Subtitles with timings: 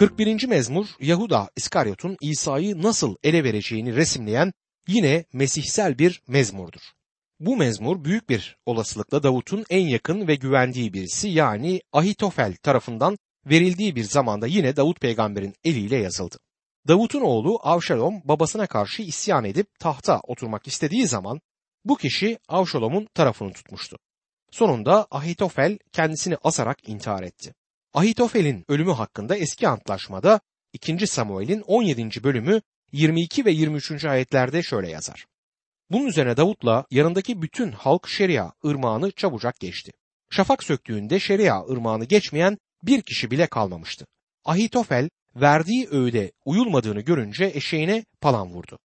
[0.00, 0.46] 41.
[0.48, 4.52] mezmur Yahuda İskaryot'un İsa'yı nasıl ele vereceğini resimleyen
[4.88, 6.80] yine mesihsel bir mezmurdur.
[7.40, 13.96] Bu mezmur büyük bir olasılıkla Davut'un en yakın ve güvendiği birisi yani Ahitofel tarafından verildiği
[13.96, 16.36] bir zamanda yine Davut peygamberin eliyle yazıldı.
[16.88, 21.40] Davut'un oğlu Avşalom babasına karşı isyan edip tahta oturmak istediği zaman
[21.84, 23.96] bu kişi Avşalom'un tarafını tutmuştu.
[24.50, 27.54] Sonunda Ahitofel kendisini asarak intihar etti.
[27.94, 30.40] Ahitofel'in ölümü hakkında eski antlaşmada
[30.72, 31.06] 2.
[31.06, 32.24] Samuel'in 17.
[32.24, 32.60] bölümü
[32.92, 34.04] 22 ve 23.
[34.04, 35.26] ayetlerde şöyle yazar.
[35.90, 39.92] Bunun üzerine Davut'la yanındaki bütün halk Şeria ırmağını çabucak geçti.
[40.30, 44.06] Şafak söktüğünde Şeria ırmağını geçmeyen bir kişi bile kalmamıştı.
[44.44, 48.78] Ahitofel verdiği öğüde uyulmadığını görünce eşeğine palan vurdu.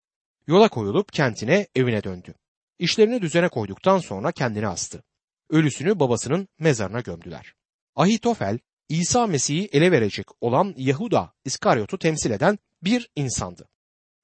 [0.47, 2.33] Yola koyulup kentine evine döndü.
[2.79, 5.03] İşlerini düzene koyduktan sonra kendini astı.
[5.49, 7.53] Ölüsünü babasının mezarına gömdüler.
[7.95, 8.59] Ahitofel
[8.93, 13.69] İsa Mesih'i ele verecek olan Yahuda İskaryot'u temsil eden bir insandı.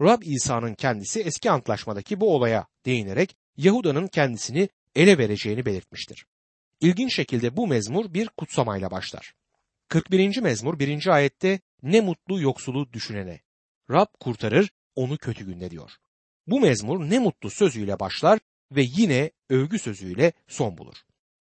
[0.01, 6.25] Rab İsa'nın kendisi eski antlaşmadaki bu olaya değinerek Yahuda'nın kendisini ele vereceğini belirtmiştir.
[6.81, 9.33] İlginç şekilde bu mezmur bir kutsamayla başlar.
[9.87, 10.41] 41.
[10.41, 11.07] mezmur 1.
[11.07, 13.39] ayette ne mutlu yoksulu düşünene.
[13.91, 15.91] Rab kurtarır onu kötü günde diyor.
[16.47, 18.39] Bu mezmur ne mutlu sözüyle başlar
[18.71, 20.95] ve yine övgü sözüyle son bulur.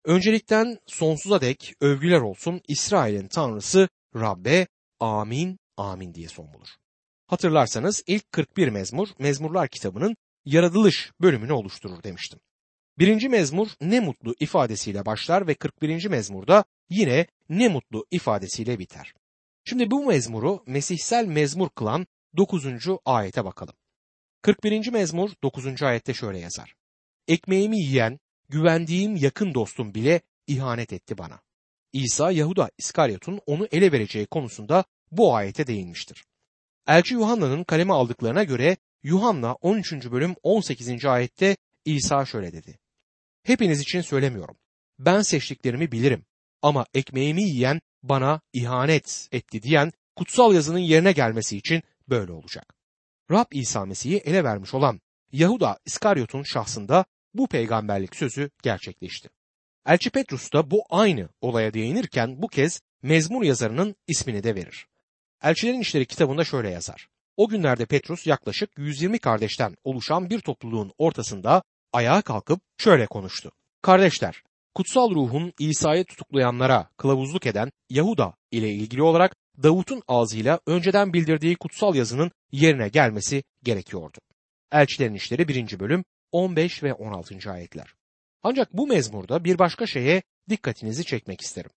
[0.04, 4.66] Öncelikten sonsuza dek övgüler olsun İsrail'in tanrısı Rabbe
[5.00, 6.68] amin amin diye son bulur.
[7.26, 12.40] Hatırlarsanız ilk 41 mezmur mezmurlar kitabının yaratılış bölümünü oluşturur demiştim.
[12.98, 16.06] Birinci mezmur ne mutlu ifadesiyle başlar ve 41.
[16.06, 19.14] mezmurda yine ne mutlu ifadesiyle biter.
[19.64, 22.64] Şimdi bu mezmuru mesihsel mezmur kılan 9.
[23.04, 23.74] ayete bakalım.
[24.42, 24.92] 41.
[24.92, 25.82] mezmur 9.
[25.82, 26.74] ayette şöyle yazar.
[27.28, 28.18] Ekmeğimi yiyen,
[28.50, 31.40] güvendiğim yakın dostum bile ihanet etti bana.
[31.92, 36.24] İsa Yahuda İskaryot'un onu ele vereceği konusunda bu ayete değinmiştir.
[36.86, 39.92] Elçi Yuhanna'nın kaleme aldıklarına göre Yuhanna 13.
[39.92, 41.04] bölüm 18.
[41.04, 42.78] ayette İsa şöyle dedi.
[43.42, 44.56] Hepiniz için söylemiyorum.
[44.98, 46.24] Ben seçtiklerimi bilirim
[46.62, 52.74] ama ekmeğimi yiyen bana ihanet etti diyen kutsal yazının yerine gelmesi için böyle olacak.
[53.30, 55.00] Rab İsa Mesih'i ele vermiş olan
[55.32, 57.04] Yahuda İskaryot'un şahsında
[57.34, 59.28] bu peygamberlik sözü gerçekleşti.
[59.86, 64.86] Elçi Petrus da bu aynı olaya değinirken bu kez mezmur yazarının ismini de verir.
[65.42, 67.08] Elçilerin İşleri kitabında şöyle yazar.
[67.36, 73.52] O günlerde Petrus yaklaşık 120 kardeşten oluşan bir topluluğun ortasında ayağa kalkıp şöyle konuştu.
[73.82, 74.42] Kardeşler,
[74.74, 81.94] kutsal ruhun İsa'yı tutuklayanlara kılavuzluk eden Yahuda ile ilgili olarak Davut'un ağzıyla önceden bildirdiği kutsal
[81.94, 84.18] yazının yerine gelmesi gerekiyordu.
[84.72, 85.80] Elçilerin İşleri 1.
[85.80, 87.50] bölüm 15 ve 16.
[87.50, 87.94] ayetler.
[88.42, 91.70] Ancak bu mezmurda bir başka şeye dikkatinizi çekmek isterim.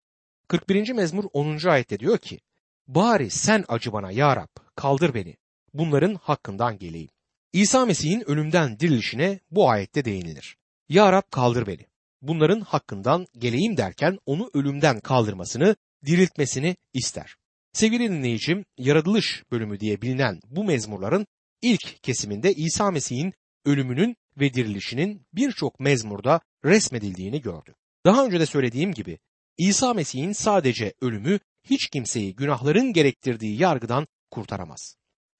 [0.47, 0.94] 41.
[0.94, 1.68] mezmur 10.
[1.68, 2.40] ayette diyor ki,
[2.88, 5.38] Bari sen acı bana ya Rab, kaldır beni.
[5.74, 7.09] Bunların hakkından geleyim.
[7.53, 10.58] İsa Mesih'in ölümden dirilişine bu ayette değinilir.
[10.90, 11.86] Ya Rab kaldır beni.
[12.22, 15.75] Bunların hakkından geleyim derken onu ölümden kaldırmasını,
[16.06, 17.36] diriltmesini ister.
[17.74, 21.28] Sevgili dinleyicim, yaratılış bölümü diye bilinen bu mezmurların
[21.62, 23.34] ilk kesiminde İsa Mesih'in
[23.66, 27.76] ölümünün ve dirilişinin birçok mezmurda resmedildiğini gördük.
[28.06, 29.20] Daha önce de söylediğim gibi
[29.58, 34.96] İsa Mesih'in sadece ölümü hiç kimseyi günahların gerektirdiği yargıdan kurtaramaz.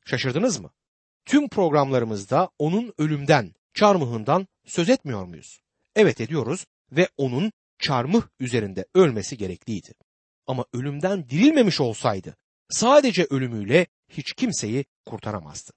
[0.06, 0.72] Şaşırdınız mı?
[1.26, 5.60] Tüm programlarımızda onun ölümden, çarmıhından söz etmiyor muyuz?
[5.96, 9.94] Evet ediyoruz ve onun çarmıh üzerinde ölmesi gerekliydi.
[10.48, 12.36] Ama ölümden dirilmemiş olsaydı
[12.70, 15.72] sadece ölümüyle hiç kimseyi kurtaramazdı.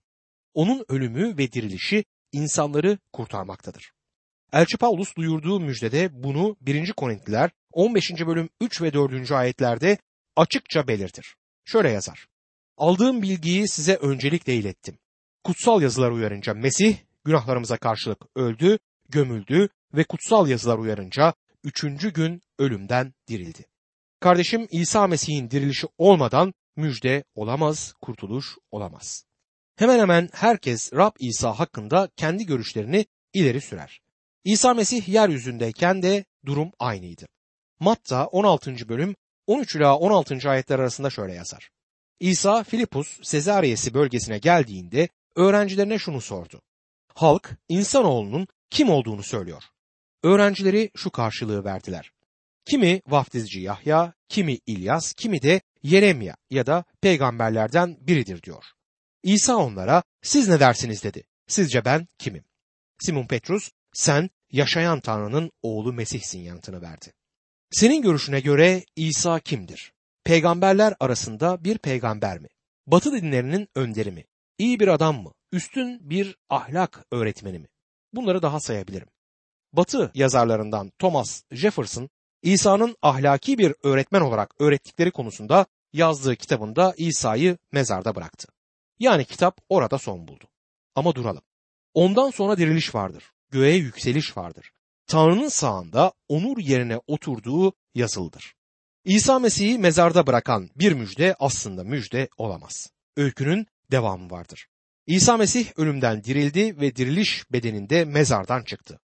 [0.55, 2.05] Onun ölümü ve dirilişi
[2.37, 3.93] insanları kurtarmaktadır.
[4.53, 6.93] Elçi Paulus duyurduğu müjdede bunu 1.
[6.93, 8.11] Korintliler 15.
[8.11, 9.33] bölüm 3 ve 4.
[9.33, 9.99] ayetlerde
[10.37, 11.37] açıkça belirtir.
[11.65, 12.27] Şöyle yazar.
[12.77, 14.99] Aldığım bilgiyi size öncelikle ilettim.
[15.45, 23.15] Kutsal yazılar uyarınca Mesih günahlarımıza karşılık öldü, gömüldü ve kutsal yazılar uyarınca üçüncü gün ölümden
[23.29, 23.65] dirildi.
[24.21, 29.25] Kardeşim İsa Mesih'in dirilişi olmadan müjde olamaz, kurtuluş olamaz.
[29.77, 34.01] Hemen hemen herkes Rab İsa hakkında kendi görüşlerini ileri sürer.
[34.45, 37.27] İsa Mesih yeryüzündeyken de durum aynıydı.
[37.81, 38.89] Matta 16.
[38.89, 40.51] bölüm 13 ila 16.
[40.51, 41.71] ayetler arasında şöyle yazar.
[42.21, 46.63] İsa Filipus Sezariyesi bölgesine geldiğinde öğrencilerine şunu sordu.
[47.15, 49.63] Halk insanoğlunun kim olduğunu söylüyor.
[50.23, 52.13] Öğrencileri şu karşılığı verdiler.
[52.65, 58.65] Kimi vaftizci Yahya, kimi İlyas, kimi de Yeremya ya da peygamberlerden biridir diyor.
[59.23, 61.25] İsa onlara siz ne dersiniz dedi.
[61.47, 62.45] Sizce ben kimim?
[63.01, 67.13] Simon Petrus sen yaşayan Tanrı'nın oğlu Mesih'sin yanıtını verdi.
[67.71, 69.93] Senin görüşüne göre İsa kimdir?
[70.27, 72.49] peygamberler arasında bir peygamber mi?
[72.87, 74.25] Batı dinlerinin önderi mi?
[74.59, 75.33] İyi bir adam mı?
[75.53, 77.69] Üstün bir ahlak öğretmeni mi?
[78.13, 79.09] Bunları daha sayabilirim.
[79.73, 82.09] Batı yazarlarından Thomas Jefferson,
[82.43, 88.49] İsa'nın ahlaki bir öğretmen olarak öğrettikleri konusunda yazdığı kitabında İsa'yı mezarda bıraktı.
[88.99, 90.45] Yani kitap orada son buldu.
[90.95, 91.43] Ama duralım.
[91.95, 93.25] Ondan sonra diriliş vardır.
[93.51, 94.73] Göğe yükseliş vardır.
[95.07, 98.55] Tanrı'nın sağında onur yerine oturduğu yazılıdır.
[99.05, 102.91] İsa Mesih'i mezarda bırakan bir müjde aslında müjde olamaz.
[103.17, 104.69] Öykünün devamı vardır.
[105.07, 109.01] İsa Mesih ölümden dirildi ve diriliş bedeninde mezardan çıktı.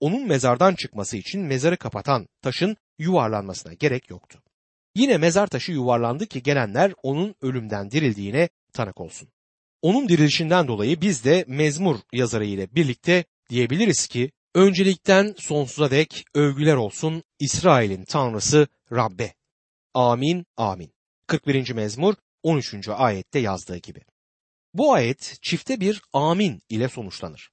[0.00, 4.42] Onun mezardan çıkması için mezarı kapatan taşın yuvarlanmasına gerek yoktu.
[4.94, 9.28] Yine mezar taşı yuvarlandı ki gelenler onun ölümden dirildiğine tanık olsun.
[9.82, 16.76] Onun dirilişinden dolayı biz de mezmur yazarı ile birlikte diyebiliriz ki öncelikten sonsuza dek övgüler
[16.76, 19.34] olsun İsrail'in tanrısı Rabbe.
[19.94, 20.92] Amin amin.
[21.26, 21.70] 41.
[21.70, 22.88] mezmur 13.
[22.88, 24.00] ayette yazdığı gibi.
[24.74, 27.50] Bu ayet çifte bir amin ile sonuçlanır.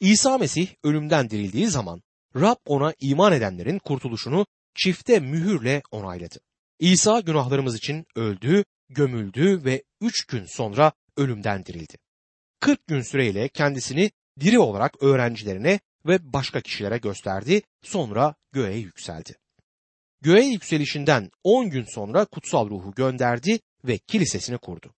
[0.00, 2.02] İsa Mesih ölümden dirildiği zaman
[2.36, 6.38] Rab ona iman edenlerin kurtuluşunu çifte mühürle onayladı.
[6.78, 11.94] İsa günahlarımız için öldü, gömüldü ve üç gün sonra ölümden dirildi.
[12.60, 14.10] 40 gün süreyle kendisini
[14.40, 19.36] diri olarak öğrencilerine ve başka kişilere gösterdi, sonra göğe yükseldi.
[20.20, 24.94] Göğe yükselişinden 10 gün sonra kutsal ruhu gönderdi ve kilisesini kurdu.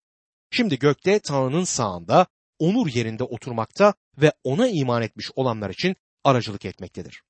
[0.51, 2.27] Şimdi gökte Tanrı'nın sağında,
[2.59, 7.23] onur yerinde oturmakta ve ona iman etmiş olanlar için aracılık etmektedir.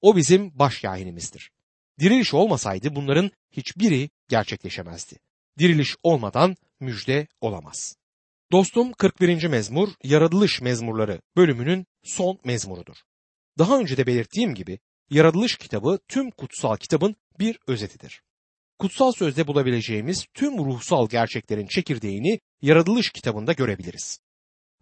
[0.00, 1.50] O bizim baş yahinimizdir.
[2.00, 5.18] Diriliş olmasaydı bunların hiçbiri gerçekleşemezdi.
[5.58, 7.96] Diriliş olmadan müjde olamaz.
[8.52, 9.46] Dostum 41.
[9.46, 12.96] mezmur yaratılış mezmurları bölümünün son mezmurudur.
[13.58, 14.78] Daha önce de belirttiğim gibi
[15.10, 18.22] yaratılış kitabı tüm kutsal kitabın bir özetidir.
[18.78, 24.20] Kutsal sözde bulabileceğimiz tüm ruhsal gerçeklerin çekirdeğini yaratılış kitabında görebiliriz.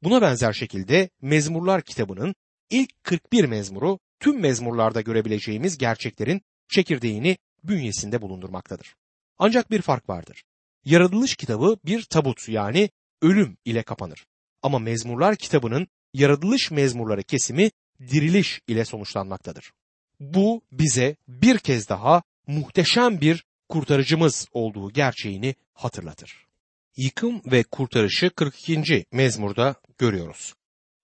[0.03, 2.35] Buna benzer şekilde mezmurlar kitabının
[2.71, 8.95] ilk 41 mezmuru tüm mezmurlarda görebileceğimiz gerçeklerin çekirdeğini bünyesinde bulundurmaktadır.
[9.39, 10.45] Ancak bir fark vardır.
[10.85, 12.91] Yaratılış kitabı bir tabut yani
[13.23, 14.27] ölüm ile kapanır.
[14.63, 19.73] Ama mezmurlar kitabının yaratılış mezmurları kesimi diriliş ile sonuçlanmaktadır.
[20.21, 26.47] Bu bize bir kez daha muhteşem bir kurtarıcımız olduğu gerçeğini hatırlatır.
[26.97, 29.05] Yıkım ve kurtarışı 42.
[29.13, 30.55] mezmurda görüyoruz.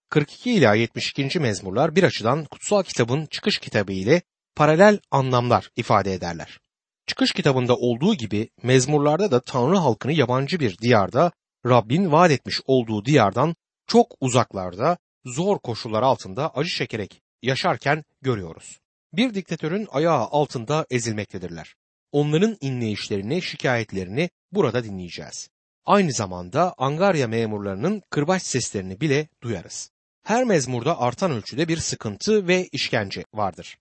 [0.09, 1.39] 42 ila 72.
[1.39, 4.21] mezmurlar bir açıdan kutsal kitabın çıkış kitabı ile
[4.55, 6.59] paralel anlamlar ifade ederler.
[7.07, 11.31] Çıkış kitabında olduğu gibi mezmurlarda da Tanrı halkını yabancı bir diyarda
[11.65, 13.55] Rabbin vaat etmiş olduğu diyardan
[13.87, 18.79] çok uzaklarda zor koşullar altında acı çekerek yaşarken görüyoruz.
[19.13, 21.75] Bir diktatörün ayağı altında ezilmektedirler.
[22.11, 25.49] Onların inleyişlerini, şikayetlerini burada dinleyeceğiz.
[25.85, 29.91] Aynı zamanda Angarya memurlarının kırbaç seslerini bile duyarız.
[30.23, 33.77] Her mezmurda artan ölçüde bir sıkıntı ve işkence vardır.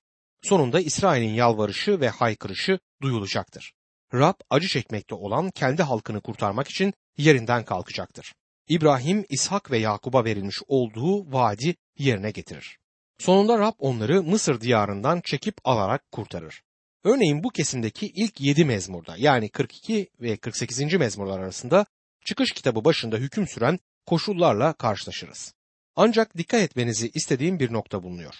[0.48, 3.72] Sonunda İsrail'in yalvarışı ve haykırışı duyulacaktır.
[4.14, 8.34] Rab acı çekmekte olan kendi halkını kurtarmak için yerinden kalkacaktır.
[8.68, 12.78] İbrahim, İshak ve Yakub'a verilmiş olduğu vaadi yerine getirir.
[13.18, 16.62] Sonunda Rab onları Mısır diyarından çekip alarak kurtarır.
[17.04, 20.94] Örneğin bu kesimdeki ilk 7 mezmurda yani 42 ve 48.
[20.94, 21.86] mezmurlar arasında
[22.24, 25.54] çıkış kitabı başında hüküm süren koşullarla karşılaşırız.
[25.96, 28.34] Ancak dikkat etmenizi istediğim bir nokta bulunuyor.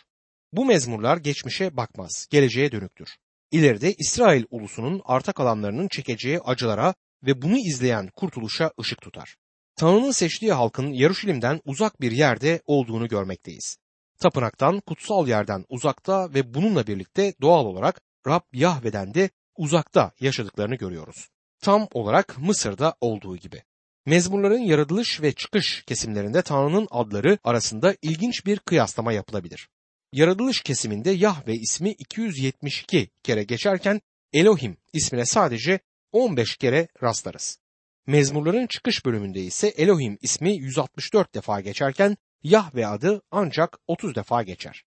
[0.52, 3.16] Bu mezmurlar geçmişe bakmaz, geleceğe dönüktür.
[3.50, 9.36] İleride İsrail ulusunun arta kalanlarının çekeceği acılara ve bunu izleyen kurtuluşa ışık tutar.
[9.76, 13.76] Tanrı'nın seçtiği halkın Yaruşilim'den uzak bir yerde olduğunu görmekteyiz.
[14.18, 21.28] Tapınaktan, kutsal yerden uzakta ve bununla birlikte doğal olarak Rab Yahve'den de uzakta yaşadıklarını görüyoruz.
[21.60, 23.62] Tam olarak Mısır'da olduğu gibi.
[24.06, 29.68] Mezmurların yaratılış ve çıkış kesimlerinde Tanrı'nın adları arasında ilginç bir kıyaslama yapılabilir.
[30.12, 34.00] Yaratılış kesiminde Yahve ismi 272 kere geçerken
[34.32, 35.80] Elohim ismine sadece
[36.12, 37.58] 15 kere rastlarız.
[38.06, 44.84] Mezmurların çıkış bölümünde ise Elohim ismi 164 defa geçerken Yahve adı ancak 30 defa geçer.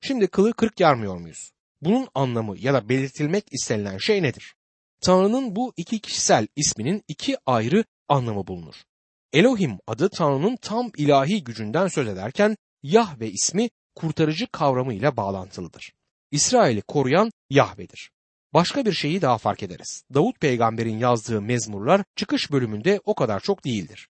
[0.00, 1.52] Şimdi kılı kırk yarmıyor muyuz?
[1.80, 4.54] Bunun anlamı ya da belirtilmek istenilen şey nedir?
[5.00, 8.74] Tanrı'nın bu iki kişisel isminin iki ayrı anlamı bulunur.
[9.32, 15.92] Elohim adı Tanrı'nın tam ilahi gücünden söz ederken Yahve ismi kurtarıcı kavramıyla bağlantılıdır.
[16.30, 18.10] İsrail'i koruyan Yahve'dir.
[18.54, 20.04] Başka bir şeyi daha fark ederiz.
[20.14, 24.08] Davut peygamberin yazdığı mezmurlar çıkış bölümünde o kadar çok değildir.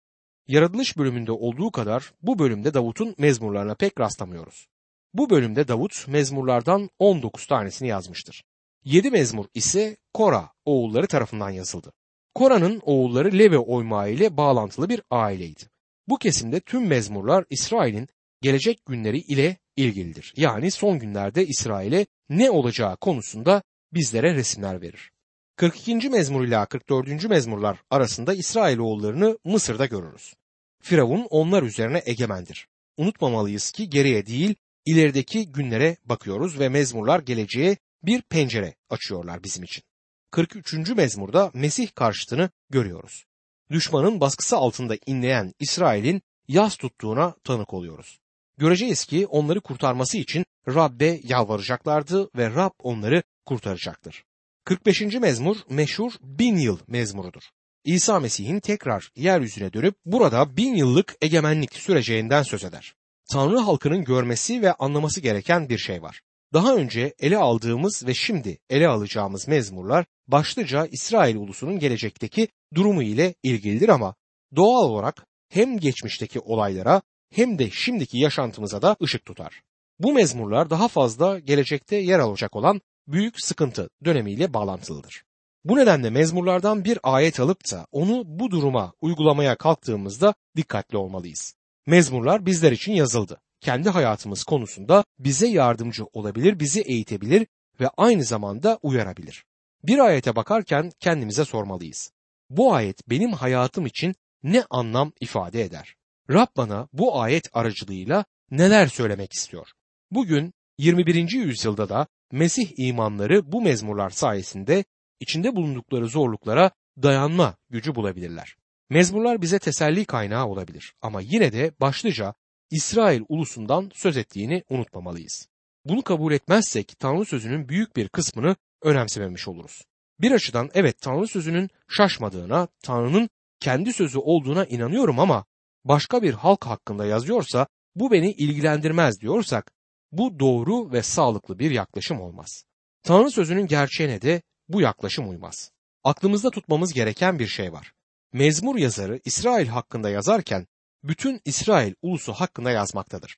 [0.48, 4.66] Yaratılış bölümünde olduğu kadar bu bölümde Davut'un mezmurlarına pek rastlamıyoruz.
[5.14, 8.44] Bu bölümde Davut mezmurlardan 19 tanesini yazmıştır.
[8.84, 11.92] 7 mezmur ise Kora oğulları tarafından yazıldı.
[12.34, 15.62] Kora'nın oğulları Levi oymağı ile bağlantılı bir aileydi.
[16.08, 18.08] Bu kesimde tüm mezmurlar İsrail'in
[18.44, 20.34] gelecek günleri ile ilgilidir.
[20.36, 23.62] Yani son günlerde İsrail'e ne olacağı konusunda
[23.92, 25.10] bizlere resimler verir.
[25.56, 26.08] 42.
[26.10, 27.24] mezmur ile 44.
[27.24, 30.34] mezmurlar arasında İsrailoğullarını Mısır'da görürüz.
[30.82, 32.68] Firavun onlar üzerine egemendir.
[32.96, 34.54] Unutmamalıyız ki geriye değil
[34.84, 39.82] ilerideki günlere bakıyoruz ve mezmurlar geleceğe bir pencere açıyorlar bizim için.
[40.30, 40.88] 43.
[40.88, 43.24] mezmurda Mesih karşıtını görüyoruz.
[43.70, 48.20] Düşmanın baskısı altında inleyen İsrail'in yaz tuttuğuna tanık oluyoruz.
[48.58, 54.24] Göreceğiz ki onları kurtarması için Rab'be yalvaracaklardı ve Rab onları kurtaracaktır.
[54.64, 55.00] 45.
[55.00, 57.42] mezmur meşhur bin yıl mezmurudur.
[57.84, 62.94] İsa Mesih'in tekrar yeryüzüne dönüp burada bin yıllık egemenlik süreceğinden söz eder.
[63.30, 66.20] Tanrı halkının görmesi ve anlaması gereken bir şey var.
[66.52, 73.34] Daha önce ele aldığımız ve şimdi ele alacağımız mezmurlar başlıca İsrail ulusunun gelecekteki durumu ile
[73.42, 74.14] ilgilidir ama
[74.56, 79.62] doğal olarak hem geçmişteki olaylara hem de şimdiki yaşantımıza da ışık tutar.
[79.98, 85.24] Bu mezmurlar daha fazla gelecekte yer alacak olan büyük sıkıntı dönemiyle bağlantılıdır.
[85.64, 91.54] Bu nedenle mezmurlardan bir ayet alıp da onu bu duruma uygulamaya kalktığımızda dikkatli olmalıyız.
[91.86, 93.40] Mezmurlar bizler için yazıldı.
[93.60, 97.46] Kendi hayatımız konusunda bize yardımcı olabilir, bizi eğitebilir
[97.80, 99.44] ve aynı zamanda uyarabilir.
[99.82, 102.10] Bir ayete bakarken kendimize sormalıyız.
[102.50, 105.96] Bu ayet benim hayatım için ne anlam ifade eder?
[106.30, 109.68] Rab bana bu ayet aracılığıyla neler söylemek istiyor?
[110.10, 111.30] Bugün 21.
[111.30, 114.84] yüzyılda da Mesih imanları bu mezmurlar sayesinde
[115.20, 116.70] içinde bulundukları zorluklara
[117.02, 118.56] dayanma gücü bulabilirler.
[118.90, 122.34] Mezmurlar bize teselli kaynağı olabilir ama yine de başlıca
[122.70, 125.48] İsrail ulusundan söz ettiğini unutmamalıyız.
[125.84, 129.82] Bunu kabul etmezsek Tanrı sözünün büyük bir kısmını önemsememiş oluruz.
[130.20, 135.44] Bir açıdan evet Tanrı sözünün şaşmadığına, Tanrı'nın kendi sözü olduğuna inanıyorum ama
[135.84, 139.72] başka bir halk hakkında yazıyorsa bu beni ilgilendirmez diyorsak
[140.12, 142.64] bu doğru ve sağlıklı bir yaklaşım olmaz.
[143.02, 145.70] Tanrı sözünün gerçeğine de bu yaklaşım uymaz.
[146.04, 147.92] Aklımızda tutmamız gereken bir şey var.
[148.32, 150.66] Mezmur yazarı İsrail hakkında yazarken
[151.04, 153.36] bütün İsrail ulusu hakkında yazmaktadır.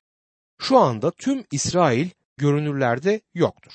[0.61, 3.71] Şu anda tüm İsrail görünürlerde yoktur.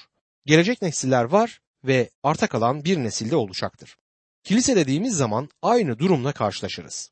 [0.47, 3.97] Gelecek nesiller var ve arta kalan bir nesilde olacaktır.
[4.45, 7.11] Kilise dediğimiz zaman aynı durumla karşılaşırız.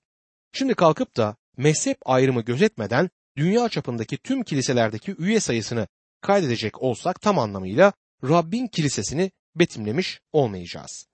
[0.53, 5.89] Şimdi kalkıp da mezhep ayrımı gözetmeden dünya çapındaki tüm kiliselerdeki üye sayısını
[6.21, 7.93] kaydedecek olsak tam anlamıyla
[8.25, 11.07] Rabbin kilisesini betimlemiş olmayacağız.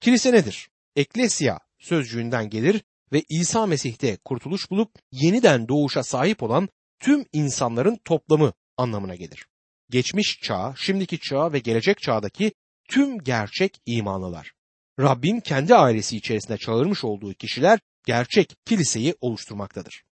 [0.00, 0.68] Kilise nedir?
[0.96, 2.82] Eklesya sözcüğünden gelir
[3.12, 6.68] ve İsa Mesih'te kurtuluş bulup yeniden doğuşa sahip olan
[7.00, 9.46] tüm insanların toplamı anlamına gelir.
[9.90, 12.52] Geçmiş çağ, şimdiki çağ ve gelecek çağdaki
[12.88, 14.52] tüm gerçek imanlılar.
[15.00, 20.04] Rabbin kendi ailesi içerisinde çağırmış olduğu kişiler gerçek kiliseyi oluşturmaktadır.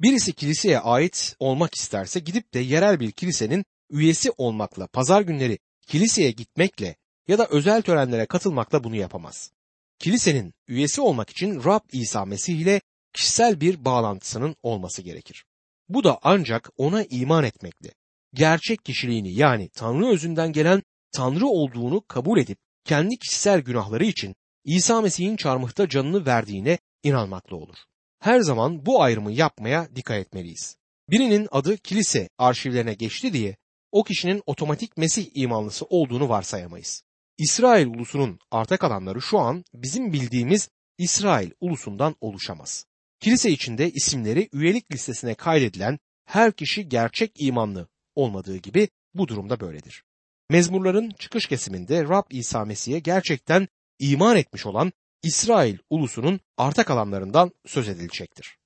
[0.00, 6.30] Birisi kiliseye ait olmak isterse gidip de yerel bir kilisenin üyesi olmakla, pazar günleri kiliseye
[6.30, 6.96] gitmekle
[7.28, 9.52] ya da özel törenlere katılmakla bunu yapamaz.
[9.98, 12.80] Kilisenin üyesi olmak için Rab İsa Mesih ile
[13.12, 15.44] kişisel bir bağlantısının olması gerekir.
[15.88, 17.90] Bu da ancak ona iman etmekle,
[18.34, 25.00] gerçek kişiliğini yani Tanrı özünden gelen Tanrı olduğunu kabul edip kendi kişisel günahları için İsa
[25.00, 27.76] Mesih'in çarmıhta canını verdiğine inanmakla olur.
[28.20, 30.76] Her zaman bu ayrımı yapmaya dikkat etmeliyiz.
[31.10, 33.56] Birinin adı kilise arşivlerine geçti diye
[33.92, 37.02] o kişinin otomatik Mesih imanlısı olduğunu varsayamayız.
[37.38, 42.86] İsrail ulusunun arta kalanları şu an bizim bildiğimiz İsrail ulusundan oluşamaz.
[43.20, 50.04] Kilise içinde isimleri üyelik listesine kaydedilen her kişi gerçek imanlı olmadığı gibi bu durumda böyledir.
[50.50, 54.92] Mezmurların çıkış kesiminde Rab İsa Mesih'e gerçekten iman etmiş olan
[55.22, 58.56] İsrail ulusunun arta kalanlarından söz edilecektir.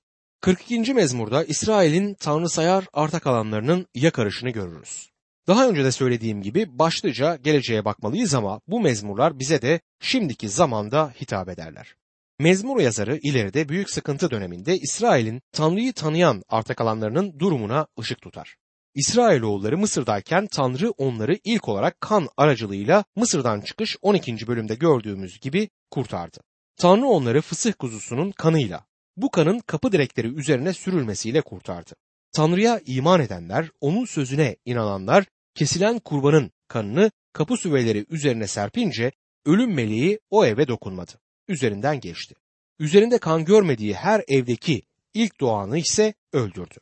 [0.41, 0.93] 42.
[0.93, 5.09] mezmurda İsrail'in tanrısayar arta kalanlarının yakarışını görürüz.
[5.47, 11.13] Daha önce de söylediğim gibi başlıca geleceğe bakmalıyız ama bu mezmurlar bize de şimdiki zamanda
[11.21, 11.95] hitap ederler.
[12.39, 18.55] Mezmur yazarı ileride büyük sıkıntı döneminde İsrail'in Tanrı'yı tanıyan arta kalanlarının durumuna ışık tutar.
[18.95, 24.47] İsrailoğulları Mısır'dayken Tanrı onları ilk olarak kan aracılığıyla Mısır'dan çıkış 12.
[24.47, 26.39] bölümde gördüğümüz gibi kurtardı.
[26.77, 28.85] Tanrı onları fısıh kuzusunun kanıyla,
[29.17, 31.95] bu kanın kapı direkleri üzerine sürülmesiyle kurtardı.
[32.31, 39.11] Tanrı'ya iman edenler, onun sözüne inananlar kesilen kurbanın kanını kapı süveleri üzerine serpince
[39.45, 41.11] ölüm meleği o eve dokunmadı.
[41.47, 42.35] Üzerinden geçti.
[42.79, 44.81] Üzerinde kan görmediği her evdeki
[45.13, 46.77] ilk doğanı ise öldürdü.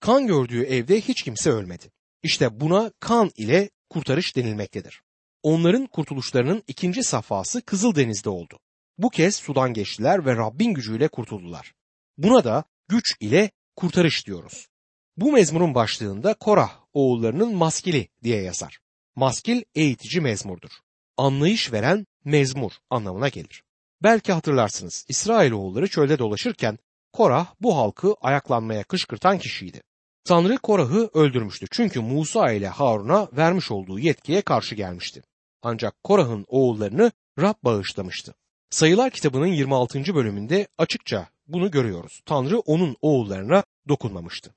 [0.00, 1.90] Kan gördüğü evde hiç kimse ölmedi.
[2.22, 5.02] İşte buna kan ile kurtarış denilmektedir.
[5.44, 8.58] Onların kurtuluşlarının ikinci safhası Kızıldeniz'de oldu.
[8.98, 11.74] Bu kez sudan geçtiler ve Rabbin gücüyle kurtuldular.
[12.18, 14.68] Buna da güç ile kurtarış diyoruz.
[15.16, 18.78] Bu mezmurun başlığında Korah oğullarının maskili diye yazar.
[19.16, 20.70] Maskil eğitici mezmurdur.
[21.16, 23.62] Anlayış veren mezmur anlamına gelir.
[24.02, 26.78] Belki hatırlarsınız İsrailoğulları çölde dolaşırken
[27.12, 29.82] Korah bu halkı ayaklanmaya kışkırtan kişiydi.
[30.24, 35.22] Tanrı Korah'ı öldürmüştü çünkü Musa ile Harun'a vermiş olduğu yetkiye karşı gelmişti.
[35.64, 38.34] Ancak Korah'ın oğullarını Rab bağışlamıştı.
[38.70, 40.14] Sayılar kitabının 26.
[40.14, 42.20] bölümünde açıkça bunu görüyoruz.
[42.26, 44.54] Tanrı onun oğullarına dokunmamıştı.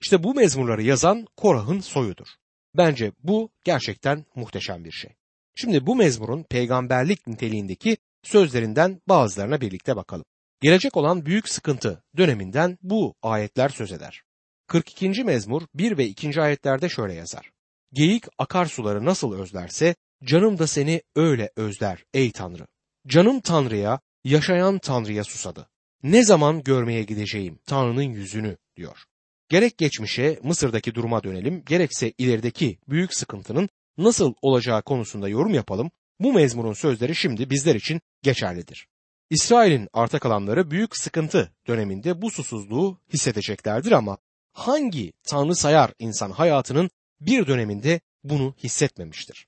[0.00, 2.26] İşte bu mezmurları yazan Korah'ın soyudur.
[2.76, 5.10] Bence bu gerçekten muhteşem bir şey.
[5.54, 10.24] Şimdi bu mezmurun peygamberlik niteliğindeki sözlerinden bazılarına birlikte bakalım.
[10.60, 14.22] Gelecek olan büyük sıkıntı döneminden bu ayetler söz eder.
[14.66, 15.24] 42.
[15.24, 16.40] mezmur 1 ve 2.
[16.40, 17.50] ayetlerde şöyle yazar.
[17.92, 19.94] Geyik akarsuları nasıl özlerse
[20.24, 22.66] canım da seni öyle özler ey Tanrı.
[23.06, 25.68] Canım Tanrı'ya, yaşayan Tanrı'ya susadı.
[26.02, 28.98] Ne zaman görmeye gideceğim Tanrı'nın yüzünü diyor.
[29.48, 35.90] Gerek geçmişe Mısır'daki duruma dönelim, gerekse ilerideki büyük sıkıntının nasıl olacağı konusunda yorum yapalım.
[36.20, 38.88] Bu mezmurun sözleri şimdi bizler için geçerlidir.
[39.30, 44.18] İsrail'in arta kalanları büyük sıkıntı döneminde bu susuzluğu hissedeceklerdir ama
[44.52, 49.46] hangi tanrı sayar insan hayatının bir döneminde bunu hissetmemiştir?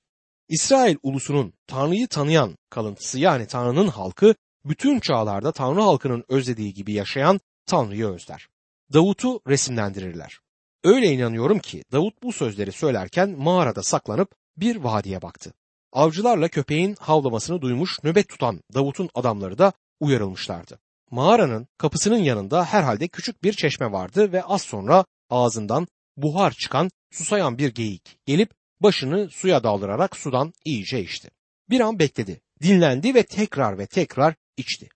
[0.51, 7.39] İsrail ulusunun Tanrı'yı tanıyan kalıntısı yani Tanrı'nın halkı bütün çağlarda Tanrı halkının özlediği gibi yaşayan
[7.65, 8.47] Tanrı'yı özler.
[8.93, 10.39] Davut'u resimlendirirler.
[10.83, 15.53] Öyle inanıyorum ki Davut bu sözleri söylerken mağarada saklanıp bir vadiye baktı.
[15.93, 20.79] Avcılarla köpeğin havlamasını duymuş nöbet tutan Davut'un adamları da uyarılmışlardı.
[21.11, 27.57] Mağaranın kapısının yanında herhalde küçük bir çeşme vardı ve az sonra ağzından buhar çıkan susayan
[27.57, 31.29] bir geyik gelip başını suya daldırarak sudan iyice içti.
[31.69, 34.89] Bir an bekledi, dinlendi ve tekrar ve tekrar içti.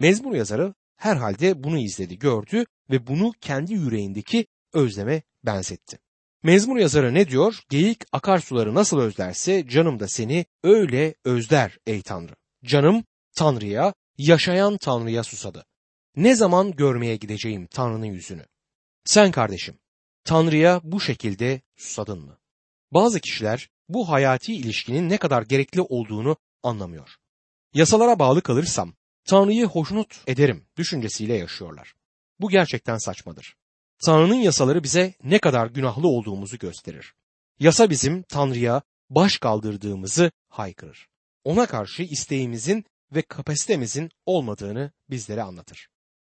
[0.00, 5.98] Mezmur yazarı herhalde bunu izledi, gördü ve bunu kendi yüreğindeki özleme benzetti.
[6.42, 7.60] Mezmur yazarı ne diyor?
[7.68, 12.34] Geyik akarsuları nasıl özlerse canım da seni öyle özler ey Tanrı.
[12.64, 13.04] Canım
[13.36, 15.66] Tanrı'ya, yaşayan Tanrı'ya susadı.
[16.16, 18.44] Ne zaman görmeye gideceğim Tanrı'nın yüzünü?
[19.04, 19.78] Sen kardeşim,
[20.24, 22.39] Tanrı'ya bu şekilde susadın mı?
[22.92, 27.16] Bazı kişiler bu hayati ilişkinin ne kadar gerekli olduğunu anlamıyor.
[27.74, 31.94] Yasalara bağlı kalırsam Tanrı'yı hoşnut ederim düşüncesiyle yaşıyorlar.
[32.40, 33.56] Bu gerçekten saçmadır.
[34.04, 37.14] Tanrı'nın yasaları bize ne kadar günahlı olduğumuzu gösterir.
[37.58, 41.08] Yasa bizim Tanrı'ya baş kaldırdığımızı haykırır.
[41.44, 45.88] Ona karşı isteğimizin ve kapasitemizin olmadığını bizlere anlatır.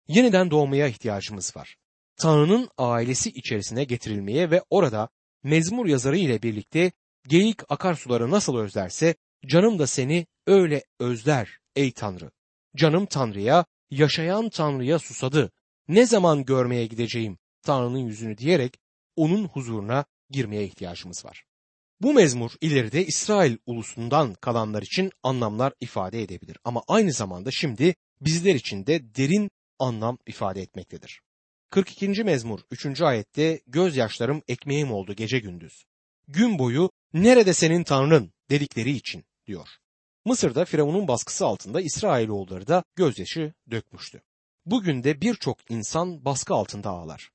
[0.07, 1.77] Yeniden doğmaya ihtiyacımız var.
[2.15, 5.09] Tanrı'nın ailesi içerisine getirilmeye ve orada
[5.43, 6.91] mezmur yazarı ile birlikte
[7.27, 9.15] geyik akarsuları nasıl özlerse
[9.47, 12.32] canım da seni öyle özler ey Tanrı.
[12.75, 15.51] Canım Tanrı'ya, yaşayan Tanrı'ya susadı.
[15.88, 18.80] Ne zaman görmeye gideceğim Tanrı'nın yüzünü diyerek
[19.15, 21.45] onun huzuruna girmeye ihtiyacımız var.
[22.01, 28.56] Bu mezmur ileride İsrail ulusundan kalanlar için anlamlar ifade edebilir ama aynı zamanda şimdi bizler
[28.56, 31.21] için de derin anlam ifade etmektedir.
[31.71, 32.23] 42.
[32.23, 33.01] mezmur 3.
[33.01, 35.86] ayette gözyaşlarım ekmeğim oldu gece gündüz.
[36.27, 39.67] Gün boyu nerede senin tanrın dedikleri için diyor.
[40.25, 44.21] Mısır'da Firavun'un baskısı altında İsrailoğulları da gözyaşı dökmüştü.
[44.65, 47.31] Bugün de birçok insan baskı altında ağlar.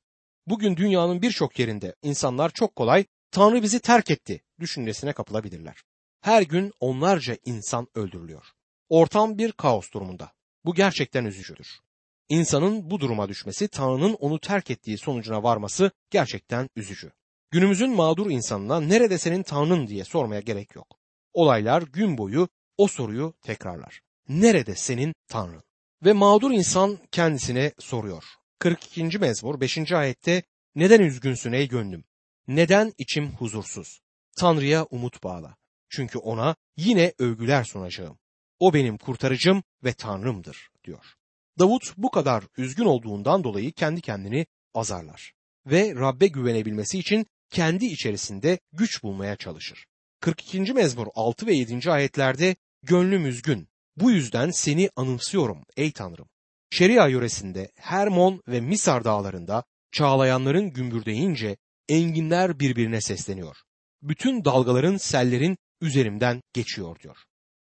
[0.46, 5.76] Bugün dünyanın birçok yerinde insanlar çok kolay Tanrı bizi terk etti düşüncesine kapılabilirler.
[6.20, 8.46] Her gün onlarca insan öldürülüyor.
[8.88, 10.32] Ortam bir kaos durumunda.
[10.64, 11.85] Bu gerçekten üzücüdür.
[12.28, 17.12] İnsanın bu duruma düşmesi, Tanrı'nın onu terk ettiği sonucuna varması gerçekten üzücü.
[17.50, 20.98] Günümüzün mağdur insanına nerede senin Tanrın diye sormaya gerek yok.
[21.34, 24.00] Olaylar gün boyu o soruyu tekrarlar.
[24.28, 25.62] Nerede senin Tanrın?
[26.04, 28.24] Ve mağdur insan kendisine soruyor.
[28.58, 29.18] 42.
[29.18, 29.92] mezmur 5.
[29.92, 30.42] ayette
[30.74, 32.04] neden üzgünsün ey gönlüm?
[32.48, 34.00] Neden içim huzursuz?
[34.36, 35.56] Tanrı'ya umut bağla.
[35.88, 38.18] Çünkü ona yine övgüler sunacağım.
[38.58, 41.16] O benim kurtarıcım ve Tanrımdır diyor.
[41.58, 45.32] Davut bu kadar üzgün olduğundan dolayı kendi kendini azarlar
[45.66, 49.86] ve Rabbe güvenebilmesi için kendi içerisinde güç bulmaya çalışır.
[50.20, 50.60] 42.
[50.60, 51.90] mezmur 6 ve 7.
[51.90, 53.68] ayetlerde gönlüm üzgün.
[53.96, 56.28] Bu yüzden seni anımsıyorum ey Tanrım.
[56.70, 61.56] Şeria yöresinde Hermon ve Misar dağlarında çağlayanların gümbürdeyince
[61.88, 63.56] enginler birbirine sesleniyor.
[64.02, 67.16] Bütün dalgaların sellerin üzerimden geçiyor diyor.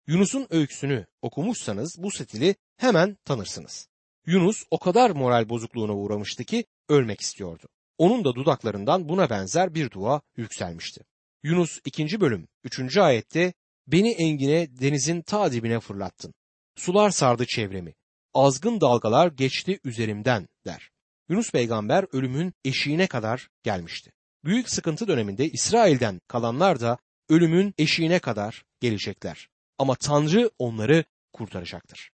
[0.07, 3.87] Yunus'un öyküsünü okumuşsanız bu stili hemen tanırsınız.
[4.25, 7.67] Yunus o kadar moral bozukluğuna uğramıştı ki ölmek istiyordu.
[7.97, 11.05] Onun da dudaklarından buna benzer bir dua yükselmişti.
[11.43, 12.21] Yunus 2.
[12.21, 12.97] bölüm 3.
[12.97, 13.53] ayette
[13.87, 16.33] beni engine denizin ta dibine fırlattın.
[16.75, 17.93] sular sardı çevremi.
[18.33, 20.89] Azgın dalgalar geçti üzerimden der.
[21.29, 24.11] Yunus peygamber ölümün eşiğine kadar gelmişti.
[24.43, 26.97] Büyük sıkıntı döneminde İsrail'den kalanlar da
[27.29, 29.49] ölümün eşiğine kadar gelecekler.
[29.77, 32.11] Ama Tanrı onları kurtaracaktır.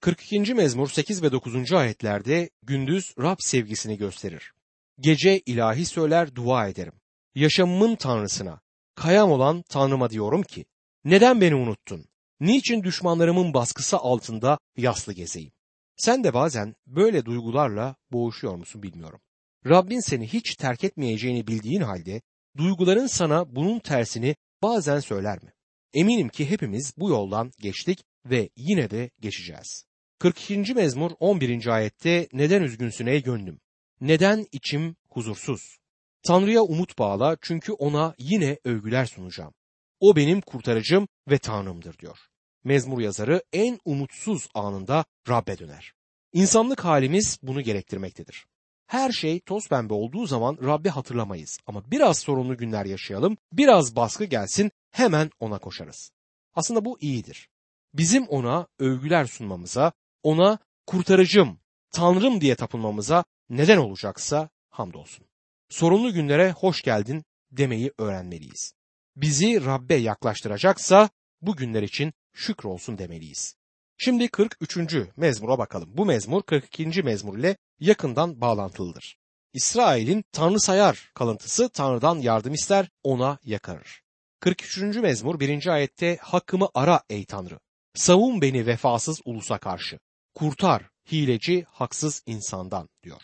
[0.00, 0.54] 42.
[0.54, 1.72] mezmur 8 ve 9.
[1.72, 4.52] ayetlerde gündüz Rab sevgisini gösterir.
[5.00, 6.92] Gece ilahi söyler dua ederim.
[7.34, 8.60] Yaşamımın Tanrısına,
[8.94, 10.64] kayam olan Tanrıma diyorum ki,
[11.04, 12.04] neden beni unuttun?
[12.40, 15.52] Niçin düşmanlarımın baskısı altında yaslı gezeyim?
[15.96, 19.20] Sen de bazen böyle duygularla boğuşuyor musun bilmiyorum.
[19.66, 22.20] Rabbin seni hiç terk etmeyeceğini bildiğin halde
[22.56, 25.52] duyguların sana bunun tersini bazen söyler mi?
[25.94, 29.87] Eminim ki hepimiz bu yoldan geçtik ve yine de geçeceğiz.
[30.18, 30.74] 42.
[30.74, 31.66] mezmur 11.
[31.66, 33.60] ayette neden üzgünsün ey gönlüm?
[34.00, 35.78] Neden içim huzursuz?
[36.22, 39.54] Tanrı'ya umut bağla çünkü ona yine övgüler sunacağım.
[40.00, 42.18] O benim kurtarıcım ve Tanrımdır diyor.
[42.64, 45.92] Mezmur yazarı en umutsuz anında Rab'be döner.
[46.32, 48.46] İnsanlık halimiz bunu gerektirmektedir.
[48.86, 54.24] Her şey toz pembe olduğu zaman Rabbi hatırlamayız ama biraz sorunlu günler yaşayalım, biraz baskı
[54.24, 56.10] gelsin hemen ona koşarız.
[56.54, 57.48] Aslında bu iyidir.
[57.94, 65.26] Bizim ona övgüler sunmamıza, ona kurtarıcım, tanrım diye tapınmamıza neden olacaksa hamdolsun.
[65.68, 68.72] Sorunlu günlere hoş geldin demeyi öğrenmeliyiz.
[69.16, 71.10] Bizi Rabbe yaklaştıracaksa
[71.42, 73.56] bu günler için şükür olsun demeliyiz.
[73.96, 74.94] Şimdi 43.
[75.16, 75.90] mezmura bakalım.
[75.92, 77.02] Bu mezmur 42.
[77.02, 79.18] mezmur ile yakından bağlantılıdır.
[79.52, 84.02] İsrail'in Tanrı sayar kalıntısı Tanrı'dan yardım ister, ona yakarır.
[84.40, 84.78] 43.
[84.96, 85.66] mezmur 1.
[85.66, 87.58] ayette hakkımı ara ey Tanrı.
[87.94, 89.98] Savun beni vefasız ulusa karşı.
[90.38, 93.22] Kurtar hileci haksız insandan diyor.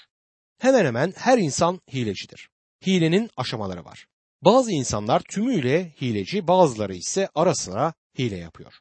[0.58, 2.50] Hemen hemen her insan hilecidir.
[2.86, 4.06] Hilenin aşamaları var.
[4.42, 8.72] Bazı insanlar tümüyle hileci, bazıları ise ara sıra hile yapıyor.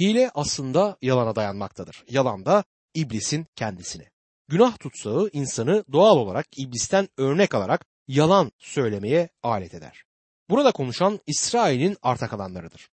[0.00, 2.04] Hile aslında yalana dayanmaktadır.
[2.10, 4.10] Yalan da iblisin kendisine.
[4.48, 10.04] Günah tutsağı insanı doğal olarak iblisten örnek alarak yalan söylemeye alet eder.
[10.50, 12.90] Burada konuşan İsrail'in arta kalanlarıdır.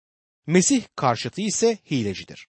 [0.47, 2.47] Mesih karşıtı ise hilecidir.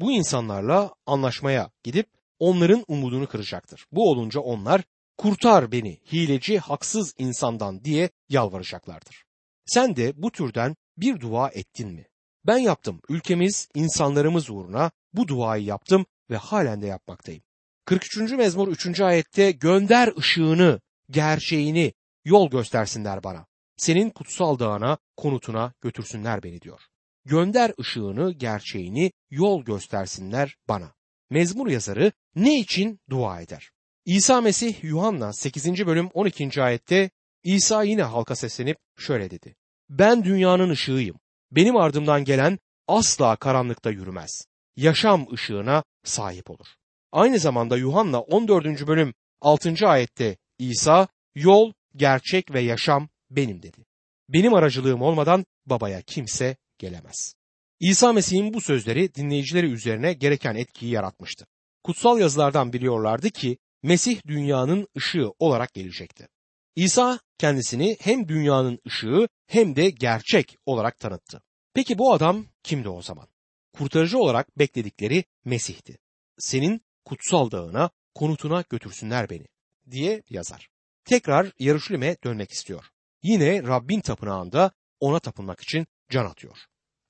[0.00, 2.06] Bu insanlarla anlaşmaya gidip
[2.38, 3.86] onların umudunu kıracaktır.
[3.92, 4.82] Bu olunca onlar
[5.18, 9.24] kurtar beni hileci haksız insandan diye yalvaracaklardır.
[9.66, 12.06] Sen de bu türden bir dua ettin mi?
[12.46, 13.00] Ben yaptım.
[13.08, 17.42] Ülkemiz, insanlarımız uğruna bu duayı yaptım ve halen de yapmaktayım.
[17.84, 18.16] 43.
[18.32, 19.00] mezmur 3.
[19.00, 21.92] ayette gönder ışığını, gerçeğini,
[22.24, 23.46] yol göstersinler bana.
[23.76, 26.80] Senin kutsal dağına, konutuna götürsünler beni diyor.
[27.24, 30.94] Gönder ışığını, gerçeğini, yol göstersinler bana.
[31.30, 33.70] Mezmur yazarı ne için dua eder?
[34.04, 35.86] İsa Mesih Yuhanna 8.
[35.86, 36.62] bölüm 12.
[36.62, 37.10] ayette
[37.44, 39.56] İsa yine halka seslenip şöyle dedi.
[39.88, 41.20] Ben dünyanın ışığıyım.
[41.50, 44.46] Benim ardımdan gelen asla karanlıkta yürümez.
[44.76, 46.66] Yaşam ışığına sahip olur.
[47.12, 48.86] Aynı zamanda Yuhanna 14.
[48.86, 49.88] bölüm 6.
[49.88, 53.86] ayette İsa yol, gerçek ve yaşam benim dedi.
[54.28, 57.34] Benim aracılığım olmadan babaya kimse gelemez.
[57.80, 61.46] İsa Mesih'in bu sözleri dinleyicileri üzerine gereken etkiyi yaratmıştı.
[61.84, 66.28] Kutsal yazılardan biliyorlardı ki Mesih dünyanın ışığı olarak gelecekti.
[66.76, 71.42] İsa kendisini hem dünyanın ışığı hem de gerçek olarak tanıttı.
[71.74, 73.28] Peki bu adam kimdi o zaman?
[73.72, 75.98] Kurtarıcı olarak bekledikleri Mesih'ti.
[76.38, 79.46] Senin kutsal dağına, konutuna götürsünler beni
[79.90, 80.68] diye yazar.
[81.04, 82.84] Tekrar Yarışlim'e dönmek istiyor.
[83.22, 86.58] Yine Rabbin tapınağında ona tapınmak için can atıyor.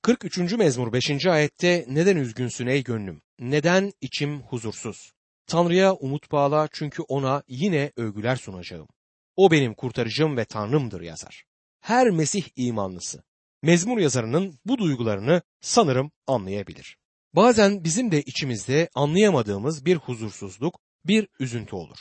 [0.02, 0.38] 43.
[0.52, 1.26] mezmur 5.
[1.26, 3.22] ayette neden üzgünsün ey gönlüm?
[3.38, 5.12] Neden içim huzursuz?
[5.46, 8.88] Tanrı'ya umut bağla çünkü ona yine övgüler sunacağım.
[9.36, 11.44] O benim kurtarıcım ve Tanrımdır yazar.
[11.80, 13.22] Her Mesih imanlısı
[13.62, 16.96] mezmur yazarının bu duygularını sanırım anlayabilir.
[17.34, 21.98] Bazen bizim de içimizde anlayamadığımız bir huzursuzluk, bir üzüntü olur.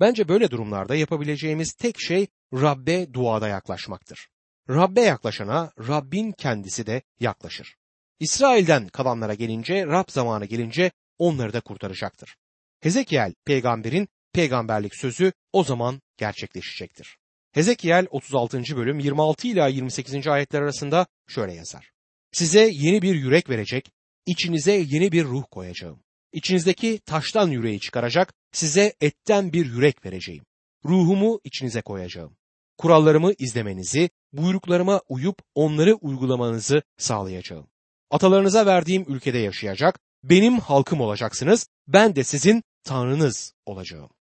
[0.00, 4.28] Bence böyle durumlarda yapabileceğimiz tek şey Rabbe duada yaklaşmaktır.
[4.68, 7.76] Rabbe yaklaşana Rabbin kendisi de yaklaşır.
[8.20, 12.36] İsrail'den kalanlara gelince, Rab zamanı gelince onları da kurtaracaktır.
[12.80, 17.18] Hezekiel peygamberin peygamberlik sözü o zaman gerçekleşecektir.
[17.52, 18.62] Hezekiel 36.
[18.76, 20.26] bölüm 26 ila 28.
[20.26, 21.90] ayetler arasında şöyle yazar.
[22.32, 23.92] Size yeni bir yürek verecek,
[24.26, 26.02] içinize yeni bir ruh koyacağım.
[26.32, 30.44] İçinizdeki taştan yüreği çıkaracak, size etten bir yürek vereceğim.
[30.84, 32.36] Ruhumu içinize koyacağım.
[32.78, 37.66] Kurallarımı izlemenizi, buyruklarıma uyup onları uygulamanızı sağlayacağım.
[38.10, 44.10] Atalarınıza verdiğim ülkede yaşayacak, benim halkım olacaksınız, ben de sizin Tanrınız olacağım.